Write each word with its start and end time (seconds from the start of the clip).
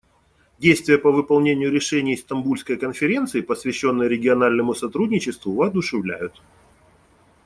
Действия 0.57 0.97
по 0.97 1.11
выполнению 1.11 1.71
решений 1.71 2.17
Стамбульской 2.17 2.75
конференции, 2.75 3.41
посвященной 3.41 4.07
региональному 4.07 4.73
сотрудничеству, 4.73 5.53
воодушевляют. 5.53 6.41